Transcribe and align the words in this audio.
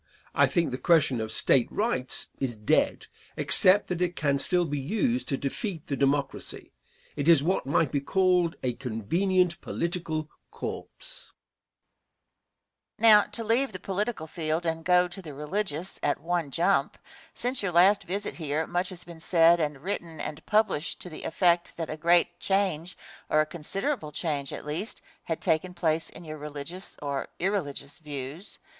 I 0.33 0.47
think 0.47 0.71
the 0.71 0.79
question 0.79 1.21
of 1.21 1.31
State 1.31 1.71
Rights 1.71 2.25
is 2.39 2.57
dead, 2.57 3.05
except 3.37 3.85
that 3.89 4.01
it 4.01 4.15
can 4.15 4.39
still 4.39 4.65
be 4.65 4.79
used 4.79 5.27
to 5.27 5.37
defeat 5.37 5.85
the 5.85 5.95
Democracy. 5.95 6.71
It 7.15 7.27
is 7.27 7.43
what 7.43 7.67
might 7.67 7.91
be 7.91 8.01
called 8.01 8.55
a 8.63 8.73
convenient 8.73 9.61
political 9.61 10.27
corpse. 10.49 11.33
Question. 12.97 12.97
Now, 12.97 13.21
to 13.25 13.43
leave 13.43 13.73
the 13.73 13.79
political 13.79 14.25
field 14.25 14.65
and 14.65 14.83
go 14.83 15.07
to 15.07 15.21
the 15.21 15.35
religious 15.35 15.99
at 16.01 16.19
one 16.19 16.49
jump 16.49 16.97
since 17.35 17.61
your 17.61 17.71
last 17.71 18.05
visit 18.05 18.33
here 18.33 18.65
much 18.65 18.89
has 18.89 19.03
been 19.03 19.21
said 19.21 19.59
and 19.59 19.81
written 19.83 20.19
and 20.19 20.43
published 20.47 20.99
to 21.03 21.11
the 21.11 21.21
effect 21.25 21.77
that 21.77 21.91
a 21.91 21.95
great 21.95 22.39
change, 22.39 22.97
or 23.29 23.39
a 23.41 23.45
considerable 23.45 24.11
change 24.11 24.51
at 24.51 24.65
least, 24.65 24.99
had 25.25 25.39
taken 25.39 25.75
place 25.75 26.09
in 26.09 26.23
your 26.25 26.39
religious, 26.39 26.97
or 27.03 27.27
irreligious 27.39 27.99
views. 27.99 28.57